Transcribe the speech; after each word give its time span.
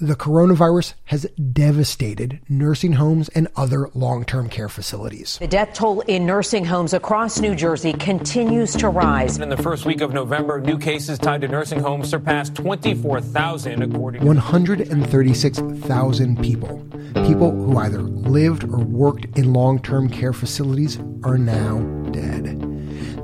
The 0.00 0.14
coronavirus 0.14 0.94
has 1.06 1.26
devastated 1.52 2.38
nursing 2.48 2.92
homes 2.92 3.28
and 3.30 3.48
other 3.56 3.90
long 3.94 4.24
term 4.24 4.48
care 4.48 4.68
facilities. 4.68 5.38
The 5.40 5.48
death 5.48 5.74
toll 5.74 6.02
in 6.02 6.24
nursing 6.24 6.64
homes 6.64 6.92
across 6.92 7.40
New 7.40 7.56
Jersey 7.56 7.94
continues 7.94 8.76
to 8.76 8.90
rise. 8.90 9.38
In 9.38 9.48
the 9.48 9.56
first 9.56 9.86
week 9.86 10.00
of 10.00 10.12
November, 10.12 10.60
new 10.60 10.78
cases 10.78 11.18
tied 11.18 11.40
to 11.40 11.48
nursing 11.48 11.80
homes 11.80 12.08
surpassed 12.08 12.54
24,000, 12.54 13.82
according 13.82 14.20
to 14.20 14.26
136,000 14.28 16.40
people. 16.40 16.86
People 17.26 17.50
who 17.50 17.76
either 17.78 18.00
lived 18.00 18.62
or 18.62 18.78
worked 18.78 19.24
in 19.36 19.52
long 19.52 19.82
term 19.82 20.08
care 20.08 20.32
facilities 20.32 21.00
are 21.24 21.38
now 21.38 21.80
dead. 22.12 22.67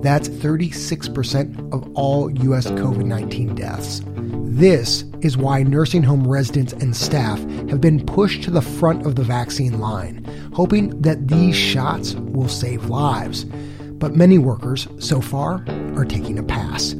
That's 0.04 0.28
36% 0.28 1.72
of 1.72 1.90
all 1.94 2.30
U.S. 2.30 2.66
COVID 2.66 3.06
19 3.06 3.54
deaths. 3.54 4.02
This 4.04 5.02
is 5.22 5.38
why 5.38 5.62
nursing 5.62 6.02
home 6.02 6.28
residents 6.28 6.74
and 6.74 6.94
staff 6.94 7.38
have 7.70 7.80
been 7.80 8.04
pushed 8.04 8.42
to 8.42 8.50
the 8.50 8.60
front 8.60 9.06
of 9.06 9.14
the 9.14 9.22
vaccine 9.24 9.80
line, 9.80 10.22
hoping 10.52 11.00
that 11.00 11.28
these 11.28 11.56
shots 11.56 12.16
will 12.16 12.50
save 12.50 12.84
lives. 12.84 13.46
But 13.94 14.14
many 14.14 14.36
workers, 14.36 14.86
so 14.98 15.22
far, 15.22 15.64
are 15.96 16.04
taking 16.04 16.38
a 16.38 16.42
pass. 16.42 16.90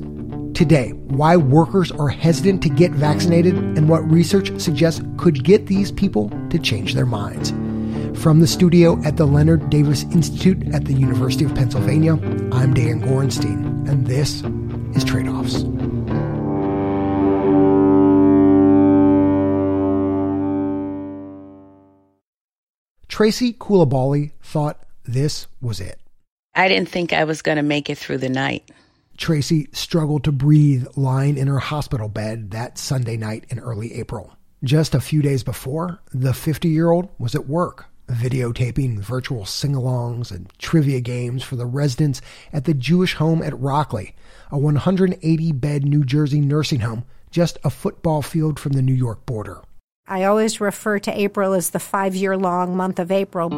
Today, 0.55 0.92
why 0.92 1.36
workers 1.36 1.92
are 1.92 2.08
hesitant 2.08 2.62
to 2.62 2.70
get 2.70 2.92
vaccinated 2.92 3.55
and 3.55 3.86
what 3.86 4.10
research 4.10 4.58
suggests 4.58 5.02
could 5.18 5.44
get 5.44 5.66
these 5.66 5.92
people 5.92 6.30
to 6.48 6.58
change 6.58 6.94
their 6.94 7.05
minds. 7.05 7.52
From 8.16 8.41
the 8.41 8.46
studio 8.46 9.02
at 9.04 9.16
the 9.16 9.27
Leonard 9.27 9.68
Davis 9.68 10.04
Institute 10.04 10.74
at 10.74 10.86
the 10.86 10.95
University 10.95 11.45
of 11.45 11.55
Pennsylvania, 11.55 12.14
I'm 12.52 12.72
Dan 12.72 13.02
Gorenstein, 13.02 13.88
and 13.88 14.06
this 14.06 14.42
is 14.96 15.05
Trade 15.05 15.28
Offs. 15.28 15.64
Tracy 23.08 23.52
Coulibaly 23.52 24.33
thought 24.42 24.84
this 25.05 25.47
was 25.60 25.81
it. 25.81 26.00
I 26.55 26.69
didn't 26.69 26.88
think 26.88 27.12
I 27.12 27.25
was 27.25 27.42
going 27.42 27.56
to 27.56 27.62
make 27.62 27.91
it 27.91 27.98
through 27.98 28.19
the 28.19 28.28
night. 28.28 28.70
Tracy 29.16 29.69
struggled 29.72 30.25
to 30.25 30.33
breathe 30.33 30.86
lying 30.97 31.36
in 31.36 31.47
her 31.47 31.58
hospital 31.58 32.08
bed 32.08 32.50
that 32.53 32.78
Sunday 32.78 33.16
night 33.16 33.44
in 33.50 33.60
early 33.60 33.94
April. 33.94 34.34
Just 34.64 34.94
a 34.94 35.00
few 35.00 35.20
days 35.22 35.44
before, 35.44 36.00
the 36.12 36.33
50 36.33 36.69
year 36.69 36.91
old 36.91 37.08
was 37.19 37.34
at 37.34 37.47
work, 37.47 37.86
videotaping 38.08 38.98
virtual 38.98 39.44
sing 39.44 39.72
alongs 39.72 40.30
and 40.30 40.52
trivia 40.58 41.00
games 41.00 41.42
for 41.42 41.56
the 41.56 41.66
residents 41.66 42.20
at 42.52 42.64
the 42.64 42.74
Jewish 42.74 43.14
home 43.14 43.42
at 43.42 43.52
Rockleigh, 43.55 44.12
a 44.50 44.58
180 44.58 45.52
bed 45.52 45.84
New 45.84 46.05
Jersey 46.05 46.41
nursing 46.41 46.80
home 46.80 47.05
just 47.34 47.58
a 47.64 47.70
football 47.70 48.22
field 48.22 48.60
from 48.60 48.72
the 48.75 48.82
New 48.82 48.94
York 48.94 49.27
border. 49.27 49.60
I 50.06 50.22
always 50.22 50.60
refer 50.60 51.00
to 51.00 51.20
April 51.20 51.52
as 51.52 51.70
the 51.70 51.80
five 51.80 52.14
year 52.14 52.36
long 52.36 52.77
month 52.77 53.00
of 53.00 53.10
April. 53.10 53.48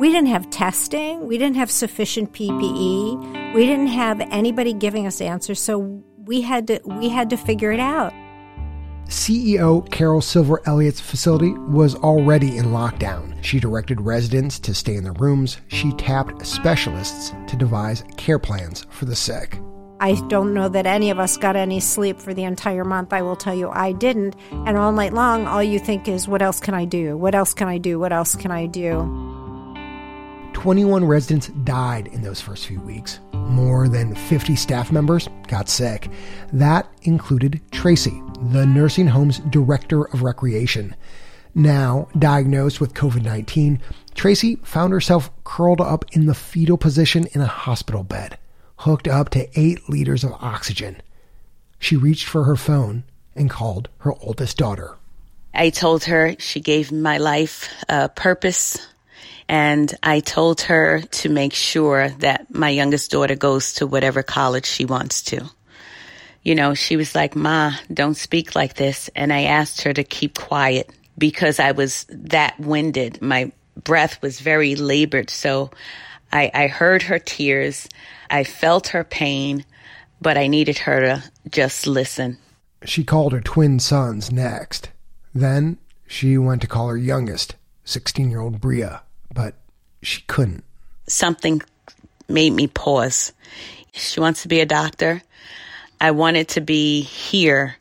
We 0.00 0.10
didn't 0.10 0.28
have 0.28 0.48
testing. 0.48 1.26
We 1.26 1.36
didn't 1.36 1.56
have 1.56 1.70
sufficient 1.70 2.32
PPE. 2.32 3.54
We 3.54 3.66
didn't 3.66 3.88
have 3.88 4.22
anybody 4.22 4.72
giving 4.72 5.06
us 5.06 5.20
answers. 5.20 5.60
So 5.60 6.02
we 6.16 6.40
had 6.40 6.66
to, 6.68 6.80
we 6.84 7.10
had 7.10 7.28
to 7.28 7.36
figure 7.36 7.72
it 7.72 7.80
out. 7.80 8.14
CEO 9.12 9.88
Carol 9.90 10.22
Silver 10.22 10.62
Elliott's 10.64 10.98
facility 10.98 11.52
was 11.52 11.94
already 11.96 12.56
in 12.56 12.66
lockdown. 12.66 13.36
She 13.44 13.60
directed 13.60 14.00
residents 14.00 14.58
to 14.60 14.72
stay 14.72 14.96
in 14.96 15.04
their 15.04 15.12
rooms. 15.12 15.58
She 15.68 15.92
tapped 15.92 16.46
specialists 16.46 17.34
to 17.46 17.56
devise 17.56 18.04
care 18.16 18.38
plans 18.38 18.86
for 18.88 19.04
the 19.04 19.14
sick. 19.14 19.58
I 20.00 20.14
don't 20.28 20.54
know 20.54 20.68
that 20.70 20.86
any 20.86 21.10
of 21.10 21.18
us 21.18 21.36
got 21.36 21.56
any 21.56 21.78
sleep 21.78 22.20
for 22.20 22.32
the 22.32 22.44
entire 22.44 22.84
month. 22.84 23.12
I 23.12 23.20
will 23.20 23.36
tell 23.36 23.54
you, 23.54 23.68
I 23.68 23.92
didn't. 23.92 24.34
And 24.50 24.78
all 24.78 24.92
night 24.92 25.12
long, 25.12 25.46
all 25.46 25.62
you 25.62 25.78
think 25.78 26.08
is, 26.08 26.26
what 26.26 26.40
else 26.40 26.58
can 26.58 26.72
I 26.72 26.86
do? 26.86 27.16
What 27.16 27.34
else 27.34 27.52
can 27.52 27.68
I 27.68 27.76
do? 27.76 28.00
What 28.00 28.12
else 28.12 28.34
can 28.34 28.50
I 28.50 28.64
do? 28.64 28.92
21 30.54 31.04
residents 31.04 31.48
died 31.64 32.06
in 32.08 32.22
those 32.22 32.40
first 32.40 32.66
few 32.66 32.80
weeks. 32.80 33.20
More 33.32 33.88
than 33.88 34.14
50 34.14 34.56
staff 34.56 34.90
members 34.90 35.28
got 35.48 35.68
sick. 35.68 36.08
That 36.52 36.88
included 37.02 37.60
Tracy, 37.72 38.22
the 38.50 38.66
nursing 38.66 39.08
home's 39.08 39.38
director 39.38 40.04
of 40.04 40.22
recreation. 40.22 40.96
Now 41.54 42.08
diagnosed 42.18 42.80
with 42.80 42.94
COVID 42.94 43.22
19, 43.22 43.80
Tracy 44.14 44.56
found 44.56 44.92
herself 44.92 45.30
curled 45.44 45.80
up 45.80 46.04
in 46.12 46.26
the 46.26 46.34
fetal 46.34 46.76
position 46.76 47.26
in 47.32 47.40
a 47.40 47.46
hospital 47.46 48.02
bed 48.02 48.38
hooked 48.82 49.06
up 49.06 49.30
to 49.30 49.48
eight 49.58 49.88
liters 49.88 50.24
of 50.24 50.32
oxygen. 50.40 51.00
She 51.78 51.96
reached 51.96 52.26
for 52.26 52.44
her 52.44 52.56
phone 52.56 53.04
and 53.36 53.48
called 53.48 53.88
her 53.98 54.12
oldest 54.20 54.56
daughter. 54.56 54.96
I 55.54 55.70
told 55.70 56.04
her 56.04 56.34
she 56.38 56.60
gave 56.60 56.90
my 56.90 57.18
life 57.18 57.68
a 57.88 58.08
purpose, 58.08 58.84
and 59.48 59.94
I 60.02 60.18
told 60.18 60.62
her 60.62 61.00
to 61.00 61.28
make 61.28 61.52
sure 61.52 62.08
that 62.08 62.52
my 62.52 62.70
youngest 62.70 63.12
daughter 63.12 63.36
goes 63.36 63.74
to 63.74 63.86
whatever 63.86 64.22
college 64.24 64.66
she 64.66 64.84
wants 64.84 65.22
to. 65.24 65.48
You 66.42 66.54
know, 66.54 66.74
she 66.74 66.96
was 66.96 67.14
like, 67.14 67.36
Ma, 67.36 67.72
don't 67.92 68.16
speak 68.16 68.54
like 68.54 68.74
this. 68.74 69.08
And 69.14 69.32
I 69.32 69.44
asked 69.44 69.82
her 69.82 69.92
to 69.92 70.02
keep 70.02 70.38
quiet 70.38 70.90
because 71.16 71.60
I 71.60 71.72
was 71.72 72.06
that 72.08 72.58
winded. 72.58 73.22
My 73.22 73.52
breath 73.82 74.20
was 74.22 74.40
very 74.40 74.74
labored. 74.74 75.30
So 75.30 75.70
I, 76.32 76.50
I 76.52 76.66
heard 76.66 77.02
her 77.02 77.18
tears. 77.18 77.88
I 78.30 78.44
felt 78.44 78.88
her 78.88 79.04
pain, 79.04 79.64
but 80.20 80.36
I 80.36 80.46
needed 80.46 80.78
her 80.78 81.00
to 81.00 81.30
just 81.50 81.86
listen. 81.86 82.38
She 82.84 83.04
called 83.04 83.32
her 83.32 83.40
twin 83.40 83.78
sons 83.78 84.32
next. 84.32 84.90
Then 85.34 85.78
she 86.06 86.36
went 86.38 86.62
to 86.62 86.66
call 86.66 86.88
her 86.88 86.96
youngest, 86.96 87.54
16 87.84 88.30
year 88.30 88.40
old 88.40 88.60
Bria, 88.60 89.02
but 89.32 89.54
she 90.02 90.22
couldn't. 90.22 90.64
Something 91.06 91.62
made 92.28 92.52
me 92.52 92.66
pause. 92.66 93.32
She 93.92 94.20
wants 94.20 94.42
to 94.42 94.48
be 94.48 94.60
a 94.60 94.66
doctor. 94.66 95.22
I 96.02 96.10
wanted 96.10 96.48
to 96.48 96.60
be 96.60 97.02
here 97.02 97.76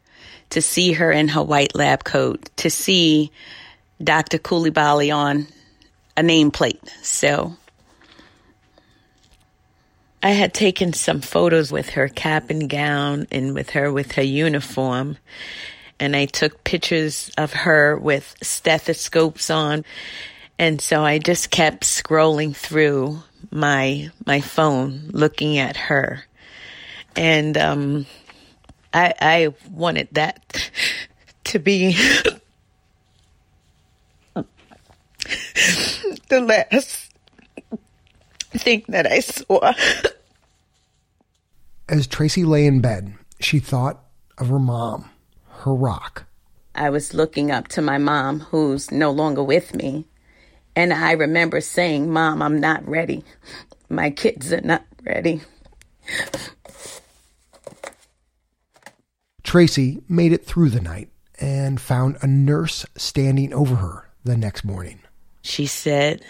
to 0.52 0.62
see 0.62 0.94
her 0.94 1.12
in 1.12 1.30
her 1.30 1.42
white 1.42 1.74
lab 1.74 2.04
coat, 2.04 2.52
to 2.58 2.70
see 2.70 3.32
Dr. 4.02 4.38
Coulibaly 4.38 5.14
on 5.14 5.48
a 6.16 6.22
nameplate. 6.22 6.88
So 7.02 7.56
I 10.22 10.30
had 10.30 10.54
taken 10.54 10.94
some 10.94 11.22
photos 11.22 11.72
with 11.72 11.90
her 11.90 12.08
cap 12.10 12.52
and 12.52 12.70
gown 12.70 13.26
and 13.32 13.56
with 13.56 13.72
her 13.72 13.92
with 13.92 14.12
her 14.12 14.22
uniform. 14.24 15.18
And 16.00 16.16
I 16.16 16.28
took 16.28 16.64
pictures 16.64 17.32
of 17.40 17.54
her 17.54 17.98
with 17.98 18.36
stethoscopes 18.44 19.50
on. 19.50 19.84
And 20.60 20.80
so 20.80 21.04
I 21.04 21.18
just 21.18 21.50
kept 21.50 21.86
scrolling 21.86 22.56
through 22.56 23.24
my 23.50 24.12
my 24.28 24.42
phone 24.42 25.10
looking 25.12 25.58
at 25.58 25.76
her. 25.76 26.24
And 27.16 27.58
um 27.58 28.06
I 28.94 29.14
I 29.20 29.54
wanted 29.70 30.10
that 30.12 30.72
to 31.46 31.60
be 31.60 31.94
the 36.30 36.42
last 36.42 37.12
thing 38.52 38.84
that 38.88 39.12
I 39.12 39.20
saw. 39.20 39.74
As 41.90 42.08
Tracy 42.08 42.44
lay 42.46 42.66
in 42.66 42.82
bed, 42.82 43.14
she 43.40 43.60
thought 43.60 44.04
of 44.38 44.48
her 44.48 44.60
mom, 44.60 45.10
her 45.50 45.74
rock. 45.74 46.26
I 46.74 46.90
was 46.90 47.14
looking 47.14 47.52
up 47.52 47.68
to 47.70 47.82
my 47.82 47.98
mom, 47.98 48.40
who's 48.40 48.92
no 48.92 49.12
longer 49.12 49.44
with 49.44 49.76
me. 49.76 50.06
And 50.76 50.94
I 50.94 51.12
remember 51.12 51.60
saying, 51.60 52.12
Mom, 52.12 52.42
I'm 52.42 52.60
not 52.60 52.88
ready. 52.88 53.24
My 53.90 54.10
kids 54.10 54.54
are 54.54 54.62
not 54.62 54.86
ready. 55.04 55.42
Tracy 59.52 60.02
made 60.08 60.32
it 60.32 60.46
through 60.46 60.70
the 60.70 60.80
night 60.80 61.10
and 61.38 61.82
found 61.82 62.16
a 62.22 62.26
nurse 62.26 62.86
standing 62.96 63.54
over 63.54 63.76
her 63.76 64.10
the 64.24 64.38
next 64.38 64.64
morning. 64.64 65.02
She 65.42 65.66
said, 65.66 66.24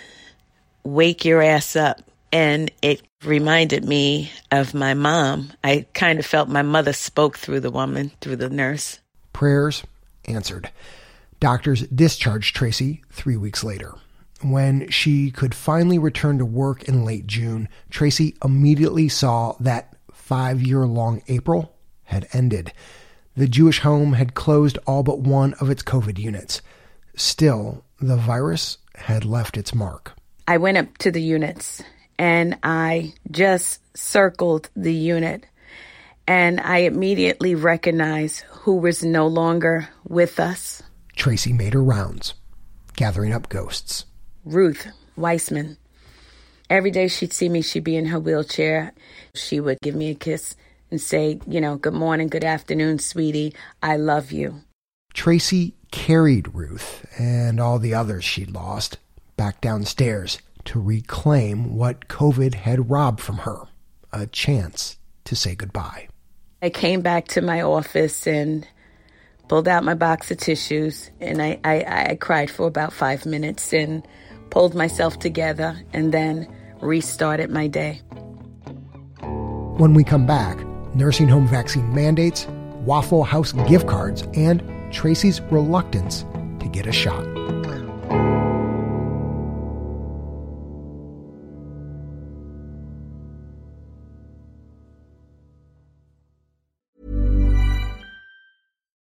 Wake 0.83 1.23
your 1.23 1.39
ass 1.39 1.75
up 1.75 2.01
and 2.31 2.71
it 2.81 3.03
reminded 3.23 3.85
me 3.85 4.31
of 4.49 4.73
my 4.73 4.95
mom. 4.95 5.53
I 5.63 5.85
kind 5.93 6.17
of 6.17 6.25
felt 6.25 6.49
my 6.49 6.63
mother 6.63 6.93
spoke 6.93 7.37
through 7.37 7.59
the 7.59 7.69
woman, 7.69 8.09
through 8.21 8.37
the 8.37 8.49
nurse. 8.49 8.99
Prayers 9.33 9.83
answered. 10.25 10.71
Doctors 11.39 11.81
discharged 11.89 12.55
Tracy 12.55 13.03
three 13.11 13.37
weeks 13.37 13.63
later. 13.63 13.93
When 14.41 14.89
she 14.89 15.29
could 15.29 15.53
finally 15.53 15.99
return 15.99 16.39
to 16.39 16.45
work 16.45 16.85
in 16.85 17.05
late 17.05 17.27
June, 17.27 17.69
Tracy 17.91 18.35
immediately 18.43 19.09
saw 19.09 19.53
that 19.59 19.95
five 20.11 20.63
year 20.63 20.87
long 20.87 21.21
April 21.27 21.75
had 22.05 22.27
ended. 22.33 22.73
The 23.35 23.47
Jewish 23.47 23.79
home 23.79 24.13
had 24.13 24.33
closed 24.33 24.77
all 24.85 25.03
but 25.03 25.19
one 25.19 25.53
of 25.55 25.69
its 25.69 25.83
COVID 25.83 26.19
units. 26.19 26.61
Still, 27.15 27.83
the 27.99 28.17
virus 28.17 28.77
had 28.95 29.25
left 29.25 29.57
its 29.57 29.73
mark. 29.73 30.13
I 30.47 30.57
went 30.57 30.77
up 30.77 30.97
to 30.99 31.11
the 31.11 31.21
units 31.21 31.81
and 32.19 32.57
I 32.63 33.13
just 33.29 33.79
circled 33.97 34.69
the 34.75 34.93
unit 34.93 35.45
And 36.27 36.59
I 36.61 36.79
immediately 36.79 37.55
recognized 37.55 38.41
who 38.49 38.77
was 38.77 39.03
no 39.03 39.27
longer 39.27 39.89
with 40.07 40.39
us. 40.39 40.81
Tracy 41.15 41.51
made 41.51 41.73
her 41.73 41.83
rounds, 41.83 42.35
gathering 42.95 43.33
up 43.33 43.49
ghosts. 43.49 44.05
Ruth 44.45 44.87
Weissman. 45.17 45.77
Every 46.69 46.91
day 46.91 47.07
she'd 47.09 47.33
see 47.33 47.49
me, 47.49 47.61
she'd 47.61 47.83
be 47.83 47.97
in 47.97 48.05
her 48.05 48.19
wheelchair. 48.19 48.93
She 49.35 49.59
would 49.59 49.79
give 49.81 49.95
me 49.95 50.11
a 50.11 50.15
kiss 50.15 50.55
and 50.91 51.01
say, 51.01 51.39
you 51.47 51.59
know, 51.59 51.77
good 51.77 51.93
morning, 51.93 52.27
good 52.27 52.43
afternoon, 52.43 52.99
sweetie. 52.99 53.55
I 53.81 53.95
love 53.97 54.31
you. 54.31 54.61
Tracy 55.13 55.73
carried 55.91 56.53
Ruth 56.53 57.05
and 57.17 57.59
all 57.59 57.79
the 57.79 57.93
others 57.93 58.23
she'd 58.23 58.51
lost 58.51 58.97
back 59.37 59.61
downstairs 59.61 60.39
to 60.65 60.79
reclaim 60.79 61.75
what 61.75 62.07
COVID 62.07 62.53
had 62.53 62.89
robbed 62.89 63.19
from 63.19 63.39
her 63.39 63.67
a 64.13 64.27
chance 64.27 64.97
to 65.25 65.35
say 65.35 65.55
goodbye. 65.55 66.07
I 66.61 66.69
came 66.69 67.01
back 67.01 67.27
to 67.29 67.41
my 67.41 67.61
office 67.61 68.27
and 68.27 68.67
pulled 69.47 69.67
out 69.67 69.83
my 69.83 69.95
box 69.95 70.29
of 70.31 70.37
tissues 70.37 71.09
and 71.19 71.41
I, 71.41 71.59
I, 71.63 72.05
I 72.11 72.15
cried 72.15 72.51
for 72.51 72.67
about 72.67 72.93
five 72.93 73.25
minutes 73.25 73.73
and 73.73 74.07
pulled 74.49 74.75
myself 74.75 75.19
together 75.19 75.81
and 75.93 76.13
then 76.13 76.47
restarted 76.81 77.49
my 77.49 77.67
day. 77.67 78.01
When 79.77 79.93
we 79.93 80.03
come 80.03 80.27
back, 80.27 80.57
nursing 80.93 81.27
home 81.27 81.47
vaccine 81.47 81.93
mandates, 81.93 82.47
Waffle 82.85 83.23
House 83.23 83.51
gift 83.67 83.87
cards, 83.87 84.23
and 84.33 84.63
Tracy's 84.91 85.41
reluctance 85.41 86.25
to 86.59 86.67
get 86.67 86.87
a 86.87 86.91
shot. 86.91 87.40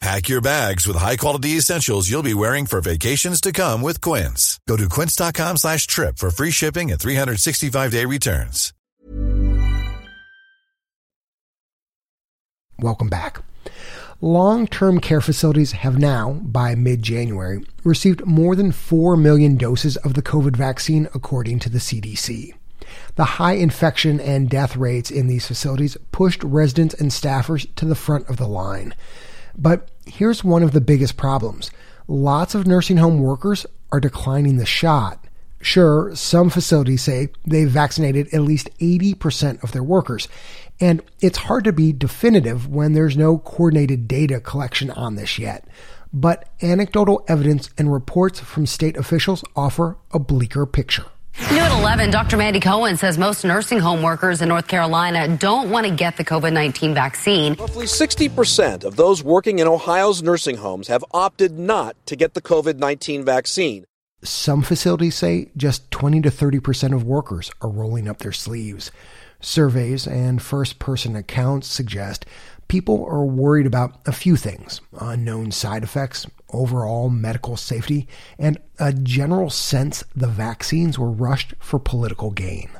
Pack 0.00 0.30
your 0.30 0.40
bags 0.40 0.86
with 0.86 0.96
high-quality 0.96 1.50
essentials 1.58 2.08
you'll 2.08 2.22
be 2.22 2.32
wearing 2.32 2.64
for 2.64 2.80
vacations 2.80 3.38
to 3.42 3.52
come 3.52 3.82
with 3.82 4.00
Quince. 4.00 4.58
Go 4.66 4.78
to 4.78 4.88
quince.com 4.88 5.58
slash 5.58 5.86
trip 5.86 6.16
for 6.16 6.30
free 6.30 6.50
shipping 6.50 6.90
and 6.90 6.98
365-day 6.98 8.06
returns. 8.06 8.72
Welcome 12.78 13.10
back. 13.10 13.42
Long-term 14.22 15.00
care 15.00 15.20
facilities 15.20 15.72
have 15.72 15.98
now, 15.98 16.32
by 16.32 16.74
mid-January, 16.74 17.62
received 17.84 18.24
more 18.24 18.56
than 18.56 18.72
4 18.72 19.18
million 19.18 19.58
doses 19.58 19.98
of 19.98 20.14
the 20.14 20.22
COVID 20.22 20.56
vaccine, 20.56 21.08
according 21.14 21.58
to 21.58 21.68
the 21.68 21.78
CDC. 21.78 22.54
The 23.16 23.24
high 23.24 23.52
infection 23.54 24.18
and 24.18 24.48
death 24.48 24.76
rates 24.76 25.10
in 25.10 25.26
these 25.26 25.46
facilities 25.46 25.98
pushed 26.10 26.42
residents 26.42 26.94
and 26.94 27.10
staffers 27.10 27.68
to 27.74 27.84
the 27.84 27.94
front 27.94 28.30
of 28.30 28.38
the 28.38 28.48
line. 28.48 28.94
But 29.60 29.90
here's 30.06 30.42
one 30.42 30.62
of 30.62 30.72
the 30.72 30.80
biggest 30.80 31.16
problems 31.16 31.70
lots 32.08 32.54
of 32.54 32.66
nursing 32.66 32.96
home 32.96 33.20
workers 33.20 33.66
are 33.92 34.00
declining 34.00 34.56
the 34.56 34.66
shot. 34.66 35.24
Sure, 35.60 36.10
some 36.14 36.48
facilities 36.48 37.02
say 37.02 37.28
they've 37.46 37.70
vaccinated 37.70 38.32
at 38.32 38.40
least 38.40 38.70
80% 38.78 39.62
of 39.62 39.72
their 39.72 39.82
workers, 39.82 40.26
and 40.80 41.02
it's 41.20 41.36
hard 41.36 41.64
to 41.64 41.72
be 41.72 41.92
definitive 41.92 42.66
when 42.66 42.94
there's 42.94 43.16
no 43.16 43.36
coordinated 43.36 44.08
data 44.08 44.40
collection 44.40 44.90
on 44.90 45.16
this 45.16 45.38
yet. 45.38 45.68
But 46.12 46.48
anecdotal 46.62 47.22
evidence 47.28 47.68
and 47.76 47.92
reports 47.92 48.40
from 48.40 48.64
state 48.64 48.96
officials 48.96 49.44
offer 49.54 49.98
a 50.12 50.18
bleaker 50.18 50.64
picture. 50.64 51.04
New 51.38 51.58
at 51.58 51.80
11, 51.80 52.10
Dr. 52.10 52.36
Mandy 52.36 52.60
Cohen 52.60 52.96
says 52.96 53.18
most 53.18 53.44
nursing 53.44 53.78
home 53.78 54.02
workers 54.02 54.42
in 54.42 54.48
North 54.48 54.68
Carolina 54.68 55.36
don't 55.36 55.70
want 55.70 55.86
to 55.86 55.92
get 55.92 56.16
the 56.16 56.24
COVID 56.24 56.52
19 56.52 56.94
vaccine. 56.94 57.54
Roughly 57.54 57.86
60% 57.86 58.84
of 58.84 58.96
those 58.96 59.22
working 59.22 59.58
in 59.58 59.66
Ohio's 59.66 60.22
nursing 60.22 60.56
homes 60.56 60.88
have 60.88 61.04
opted 61.12 61.58
not 61.58 61.96
to 62.06 62.16
get 62.16 62.34
the 62.34 62.42
COVID 62.42 62.78
19 62.78 63.24
vaccine. 63.24 63.84
Some 64.22 64.62
facilities 64.62 65.14
say 65.14 65.50
just 65.56 65.90
20 65.90 66.20
to 66.22 66.30
30% 66.30 66.94
of 66.94 67.04
workers 67.04 67.50
are 67.62 67.70
rolling 67.70 68.06
up 68.06 68.18
their 68.18 68.32
sleeves. 68.32 68.90
Surveys 69.40 70.06
and 70.06 70.42
first 70.42 70.78
person 70.78 71.16
accounts 71.16 71.66
suggest 71.68 72.26
people 72.68 73.04
are 73.06 73.24
worried 73.24 73.66
about 73.66 73.98
a 74.06 74.12
few 74.12 74.36
things 74.36 74.82
unknown 75.00 75.50
side 75.50 75.82
effects, 75.82 76.26
overall 76.52 77.10
medical 77.10 77.56
safety, 77.56 78.08
and 78.38 78.58
a 78.78 78.92
general 78.92 79.50
sense 79.50 80.04
the 80.14 80.26
vaccines 80.26 80.98
were 80.98 81.10
rushed 81.10 81.54
for 81.58 81.78
political 81.78 82.30
gain. 82.30 82.70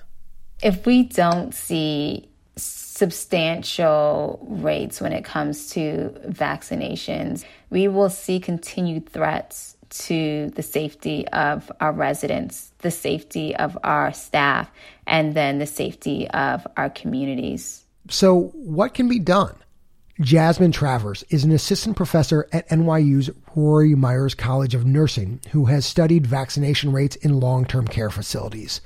If 0.62 0.86
we 0.86 1.04
don't 1.04 1.54
see 1.54 2.28
substantial 2.56 4.38
rates 4.48 5.00
when 5.00 5.12
it 5.12 5.24
comes 5.24 5.70
to 5.70 6.14
vaccinations, 6.26 7.44
we 7.70 7.88
will 7.88 8.10
see 8.10 8.38
continued 8.40 9.08
threats 9.08 9.76
to 9.90 10.50
the 10.50 10.62
safety 10.62 11.26
of 11.28 11.72
our 11.80 11.92
residents, 11.92 12.72
the 12.78 12.90
safety 12.90 13.56
of 13.56 13.76
our 13.82 14.12
staff, 14.12 14.70
and 15.06 15.34
then 15.34 15.58
the 15.58 15.66
safety 15.66 16.28
of 16.30 16.66
our 16.76 16.90
communities. 16.90 17.84
So, 18.08 18.52
what 18.54 18.94
can 18.94 19.08
be 19.08 19.18
done? 19.18 19.54
Jasmine 20.20 20.72
Travers 20.72 21.24
is 21.30 21.44
an 21.44 21.50
assistant 21.50 21.96
professor 21.96 22.46
at 22.52 22.68
NYU's 22.68 23.30
Rory 23.56 23.94
Meyers 23.94 24.34
College 24.34 24.74
of 24.74 24.84
Nursing 24.84 25.40
who 25.52 25.64
has 25.64 25.86
studied 25.86 26.26
vaccination 26.26 26.92
rates 26.92 27.16
in 27.16 27.40
long 27.40 27.64
term 27.64 27.88
care 27.88 28.10
facilities. 28.10 28.82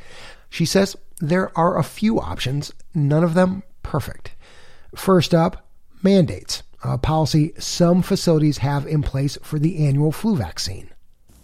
She 0.48 0.64
says 0.64 0.96
there 1.20 1.50
are 1.58 1.76
a 1.76 1.82
few 1.82 2.20
options, 2.20 2.72
none 2.94 3.24
of 3.24 3.34
them 3.34 3.64
perfect. 3.82 4.30
First 4.94 5.34
up, 5.34 5.66
mandates, 6.04 6.62
a 6.84 6.98
policy 6.98 7.52
some 7.58 8.02
facilities 8.02 8.58
have 8.58 8.86
in 8.86 9.02
place 9.02 9.36
for 9.42 9.58
the 9.58 9.88
annual 9.88 10.12
flu 10.12 10.36
vaccine. 10.36 10.88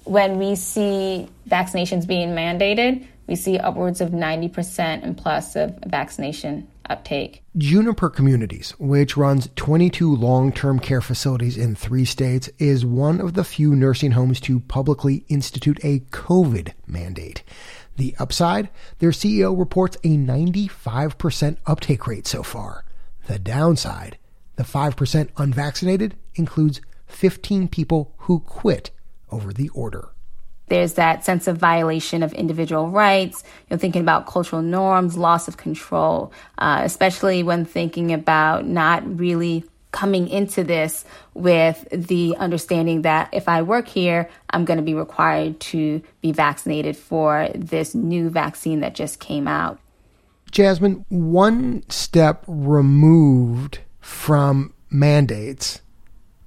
When 0.05 0.39
we 0.39 0.55
see 0.55 1.29
vaccinations 1.49 2.07
being 2.07 2.29
mandated, 2.29 3.07
we 3.27 3.35
see 3.35 3.59
upwards 3.59 4.01
of 4.01 4.11
90% 4.11 4.79
and 5.03 5.19
plus 5.19 5.57
of 5.57 5.77
vaccination 5.87 6.69
uptake. 6.91 7.43
Juniper 7.57 8.11
Communities, 8.11 8.75
which 8.79 9.17
runs 9.17 9.49
22 9.57 10.15
long 10.15 10.53
term 10.53 10.79
care 10.79 11.01
facilities 11.01 11.57
in 11.57 11.75
three 11.75 12.05
states, 12.05 12.51
is 12.59 12.85
one 12.85 13.21
of 13.21 13.35
the 13.35 13.45
few 13.45 13.75
nursing 13.75 14.11
homes 14.11 14.41
to 14.41 14.61
publicly 14.61 15.25
institute 15.29 15.79
a 15.83 16.01
COVID 16.11 16.73
mandate. 16.87 17.43
The 17.97 18.15
upside, 18.19 18.71
their 18.99 19.11
CEO 19.11 19.59
reports 19.59 19.97
a 20.05 20.17
95% 20.17 21.57
uptake 21.67 22.07
rate 22.07 22.27
so 22.27 22.43
far. 22.43 22.85
The 23.27 23.39
downside, 23.39 24.19
the 24.57 24.63
5% 24.65 25.29
unvaccinated 25.37 26.17
includes 26.35 26.81
15 27.07 27.69
people 27.69 28.15
who 28.19 28.41
quit 28.41 28.91
over 29.31 29.53
the 29.53 29.69
order. 29.71 30.11
There's 30.71 30.95
that 30.95 31.25
sense 31.25 31.49
of 31.49 31.59
violation 31.59 32.23
of 32.23 32.33
individual 32.33 32.91
rights. 32.91 33.43
You're 33.69 33.79
thinking 33.79 34.03
about 34.03 34.27
cultural 34.27 34.63
norms, 34.63 35.19
loss 35.19 35.49
of 35.49 35.57
control, 35.57 36.33
uh, 36.59 36.83
especially 36.85 37.43
when 37.43 37.65
thinking 37.65 38.13
about 38.13 38.67
not 38.67 39.19
really 39.19 39.65
coming 39.91 40.29
into 40.29 40.63
this 40.63 41.05
with 41.35 41.85
the 41.91 42.37
understanding 42.39 43.03
that 43.03 43.29
if 43.33 43.49
I 43.49 43.63
work 43.63 43.89
here, 43.89 44.31
I'm 44.51 44.65
going 44.65 44.77
to 44.77 44.85
be 44.85 44.95
required 44.95 45.59
to 45.61 46.01
be 46.21 46.31
vaccinated 46.31 46.97
for 46.97 47.49
this 47.55 47.93
new 47.93 48.31
vaccine 48.31 48.79
that 48.81 48.95
just 48.95 49.19
came 49.19 49.49
out. 49.49 49.81
Jasmine, 50.53 51.05
one 51.09 51.83
step 51.89 52.45
removed 52.47 53.81
from 54.01 54.73
mandates 54.89 55.81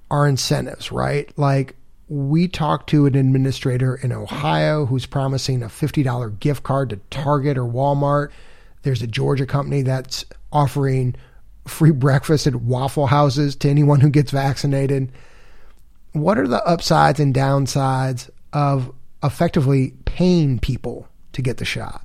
are 0.09 0.27
incentives, 0.27 0.93
right? 0.93 1.29
Like 1.37 1.75
we 2.07 2.47
talked 2.47 2.89
to 2.89 3.05
an 3.05 3.15
administrator 3.15 3.95
in 3.95 4.11
Ohio 4.11 4.85
who's 4.85 5.05
promising 5.05 5.63
a 5.63 5.67
$50 5.67 6.39
gift 6.39 6.63
card 6.63 6.89
to 6.89 6.97
Target 7.09 7.57
or 7.57 7.65
Walmart. 7.65 8.29
There's 8.81 9.01
a 9.01 9.07
Georgia 9.07 9.45
company 9.45 9.81
that's 9.81 10.25
offering 10.51 11.15
free 11.65 11.91
breakfast 11.91 12.45
at 12.45 12.55
Waffle 12.55 13.07
Houses 13.07 13.55
to 13.57 13.69
anyone 13.69 14.01
who 14.01 14.09
gets 14.09 14.31
vaccinated. 14.31 15.11
What 16.11 16.37
are 16.37 16.47
the 16.47 16.63
upsides 16.65 17.19
and 17.19 17.33
downsides 17.33 18.29
of 18.51 18.91
effectively 19.23 19.93
paying 20.05 20.59
people 20.59 21.07
to 21.31 21.41
get 21.41 21.57
the 21.57 21.65
shot? 21.65 22.03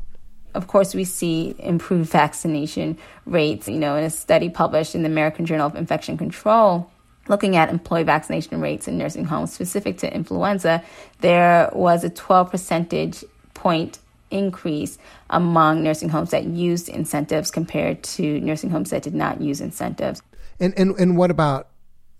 Of 0.55 0.67
course, 0.67 0.95
we 0.95 1.05
see 1.05 1.55
improved 1.59 2.11
vaccination 2.11 2.97
rates. 3.27 3.69
You 3.69 3.79
know, 3.79 3.97
in 3.97 4.05
a 4.05 4.11
study 4.11 4.49
published 4.49 4.95
in 4.95 5.03
the 5.03 5.09
American 5.09 5.45
Journal 5.45 5.67
of 5.67 5.77
Infection 5.77 6.17
Control, 6.17 6.91
looking 7.29 7.57
at 7.57 7.69
employee 7.69 8.03
vaccination 8.03 8.61
rates 8.61 8.89
in 8.89 8.99
nursing 8.99 9.25
homes 9.25 9.53
specific 9.53 9.99
to 9.99 10.13
influenza, 10.13 10.83
there 11.21 11.71
was 11.73 12.05
a 12.05 12.11
12 12.11 12.51
percentage 12.51 13.25
point 13.55 13.99
increase 14.31 14.99
among 15.31 15.83
nursing 15.83 16.09
homes 16.09 16.31
that 16.31 16.45
used 16.45 16.89
incentives 16.89 17.51
compared 17.51 18.03
to 18.03 18.41
nursing 18.41 18.71
homes 18.71 18.91
that 18.91 19.03
did 19.03 19.15
not 19.15 19.41
use 19.41 19.61
incentives. 19.61 20.23
And 20.61 20.75
and 20.77 20.99
and 20.99 21.17
what 21.17 21.31
about 21.31 21.69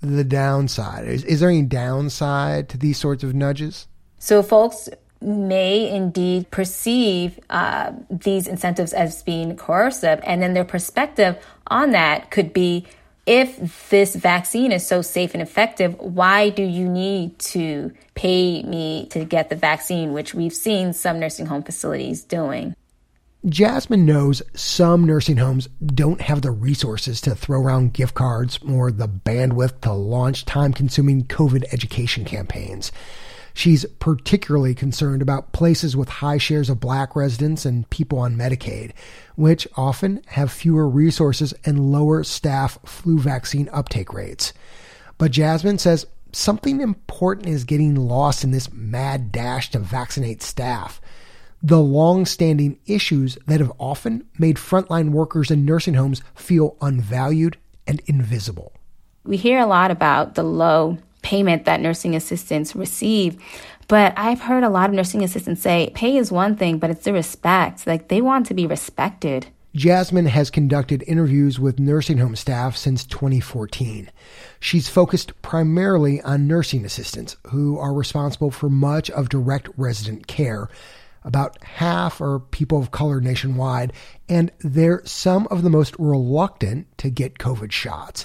the 0.01 0.25
downside? 0.25 1.07
Is, 1.07 1.25
is 1.25 1.41
there 1.41 1.49
any 1.49 1.63
downside 1.63 2.69
to 2.71 2.79
these 2.79 2.99
sorts 2.99 3.25
of 3.25 3.35
nudges? 3.35 3.89
So 4.19 4.43
folks 4.43 4.89
may 5.21 5.91
indeed 5.91 6.51
perceive 6.51 7.41
uh, 7.51 7.93
these 8.11 8.47
incentives 8.47 8.93
as 8.93 9.23
being 9.23 9.57
coercive, 9.57 10.21
and 10.23 10.41
then 10.41 10.55
their 10.55 10.65
perspective 10.65 11.37
on 11.67 11.91
that 11.91 12.31
could 12.31 12.53
be 12.53 12.87
if 13.29 13.91
this 13.91 14.17
vaccine 14.17 14.73
is 14.73 14.87
so 14.87 15.03
safe 15.03 15.35
and 15.35 15.43
effective, 15.43 15.95
why 16.01 16.49
do 16.49 16.63
you 16.63 16.89
need 16.89 17.39
to 17.39 17.93
pay 18.15 18.63
me 18.63 19.07
to 19.11 19.27
get 19.27 19.51
the 19.51 19.55
vaccine, 19.55 20.15
which 20.15 20.33
we've 20.33 20.55
seen 20.55 20.95
some 20.95 21.21
nursing 21.21 21.45
home 21.45 21.63
facilities 21.63 22.25
doing? 22.25 22.75
Jasmine 23.47 24.07
knows 24.07 24.41
some 24.55 25.05
nursing 25.05 25.37
homes 25.37 25.69
don't 25.85 26.23
have 26.23 26.41
the 26.41 26.51
resources 26.51 27.21
to 27.21 27.35
throw 27.35 27.61
around 27.61 27.93
gift 27.93 28.15
cards 28.15 28.59
or 28.67 28.91
the 28.91 29.07
bandwidth 29.07 29.83
to 29.83 29.93
launch 29.93 30.47
time 30.47 30.73
consuming 30.73 31.25
COVID 31.25 31.65
education 31.71 32.25
campaigns. 32.25 32.91
She's 33.59 33.85
particularly 33.99 34.73
concerned 34.73 35.21
about 35.21 35.51
places 35.51 35.97
with 35.97 36.09
high 36.09 36.39
shares 36.39 36.71
of 36.71 36.79
black 36.79 37.17
residents 37.17 37.67
and 37.67 37.91
people 37.91 38.21
on 38.21 38.37
Medicaid, 38.37 38.93
which 39.35 39.67
often 39.77 40.23
have 40.27 40.53
fewer 40.53 40.89
resources 40.89 41.53
and 41.65 41.91
lower 41.91 42.23
staff 42.23 42.79
flu 42.85 43.19
vaccine 43.19 43.69
uptake 43.73 44.13
rates. 44.13 44.53
But 45.19 45.33
Jasmine 45.33 45.79
says 45.79 46.07
something 46.31 46.81
important 46.81 47.49
is 47.49 47.65
getting 47.65 47.97
lost 47.97 48.45
in 48.45 48.53
this 48.53 48.73
mad 48.73 49.33
dash 49.33 49.73
to 49.73 49.81
vaccinate 49.81 50.41
staff. 50.41 51.01
The 51.61 51.81
long 51.81 52.27
standing 52.27 52.79
issues 52.87 53.39
that 53.49 53.59
have 53.59 53.73
often 53.81 54.25
made 54.39 54.55
frontline 54.55 55.11
workers 55.11 55.51
in 55.51 55.65
nursing 55.65 55.95
homes 55.95 56.23
feel 56.37 56.77
unvalued 56.81 57.57
and 57.89 58.01
invisible. 58.07 58.73
We 59.25 59.37
hear 59.37 59.59
a 59.59 59.67
lot 59.67 59.91
about 59.91 60.37
the 60.37 60.45
low 60.45 60.99
payment 61.23 61.65
that 61.65 61.81
nursing 61.81 62.15
assistants 62.15 62.77
receive. 62.77 63.43
But 63.89 64.13
I've 64.17 64.41
heard 64.41 64.65
a 64.65 64.69
lot 64.69 64.91
of 64.91 64.95
nursing 64.95 65.25
assistants 65.25 65.63
say 65.63 65.91
pay 65.95 66.17
is 66.17 66.31
one 66.31 66.57
thing, 66.57 66.79
but 66.79 66.91
it's 66.91 67.05
the 67.05 67.13
respect. 67.13 67.87
Like 67.87 68.09
they 68.09 68.21
want 68.21 68.47
to 68.47 68.55
be 68.55 68.67
respected. 68.67 69.49
Jasmine 69.75 70.27
has 70.27 70.51
conducted 70.51 71.05
interviews 71.07 71.61
with 71.61 71.79
nursing 71.79 72.19
home 72.19 72.37
staff 72.37 72.77
since 72.77 73.05
2014. 73.05 74.11
She's 74.61 74.89
focused 74.89 75.41
primarily 75.43 76.21
on 76.23 76.49
nursing 76.49 76.85
assistants 76.85 77.37
who 77.49 77.79
are 77.79 77.93
responsible 77.93 78.51
for 78.51 78.69
much 78.69 79.11
of 79.11 79.29
direct 79.29 79.69
resident 79.77 80.27
care. 80.27 80.69
About 81.23 81.63
half 81.63 82.21
are 82.21 82.41
people 82.41 82.81
of 82.81 82.91
color 82.91 83.21
nationwide, 83.21 83.93
and 84.29 84.51
they're 84.61 85.03
some 85.05 85.47
of 85.49 85.63
the 85.63 85.71
most 85.71 85.95
reluctant 85.99 86.87
to 86.99 87.11
get 87.11 87.39
COVID 87.39 87.71
shots. 87.71 88.25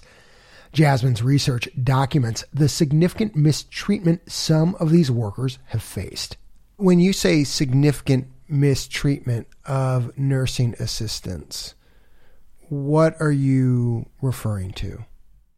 Jasmine's 0.73 1.21
research 1.21 1.69
documents 1.81 2.43
the 2.51 2.67
significant 2.67 3.35
mistreatment 3.35 4.29
some 4.29 4.75
of 4.75 4.89
these 4.89 5.09
workers 5.09 5.59
have 5.67 5.83
faced. 5.83 6.35
When 6.77 6.99
you 6.99 7.13
say 7.13 7.43
significant 7.43 8.27
mistreatment 8.49 9.47
of 9.65 10.17
nursing 10.17 10.75
assistants, 10.79 11.75
what 12.69 13.15
are 13.19 13.31
you 13.31 14.07
referring 14.21 14.71
to? 14.73 15.05